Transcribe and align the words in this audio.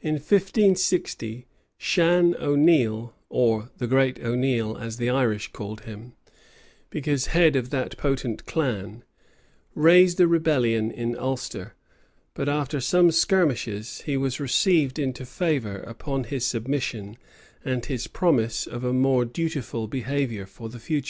In 0.00 0.14
1560, 0.14 1.46
Shan 1.78 2.34
O'Neale, 2.40 3.14
or 3.28 3.70
the 3.78 3.86
great 3.86 4.18
O'Neale, 4.18 4.76
as 4.76 4.96
the 4.96 5.08
Irish 5.08 5.52
called 5.52 5.82
him, 5.82 6.14
because 6.90 7.26
head 7.26 7.54
of 7.54 7.70
that 7.70 7.96
potent 7.96 8.44
clan, 8.44 9.04
raised 9.76 10.18
a 10.18 10.26
rebellion 10.26 10.90
in 10.90 11.16
Ulster; 11.16 11.74
but 12.34 12.48
after 12.48 12.80
some 12.80 13.12
skirmishes, 13.12 14.00
he 14.00 14.16
was 14.16 14.40
received 14.40 14.98
into 14.98 15.24
favor, 15.24 15.76
upon 15.76 16.24
his 16.24 16.44
submission, 16.44 17.16
and 17.64 17.84
his 17.86 18.08
promise 18.08 18.66
of 18.66 18.82
a 18.82 18.92
more 18.92 19.24
dutiful 19.24 19.86
behavior 19.86 20.44
for 20.44 20.68
the 20.68 20.80
future. 20.80 21.08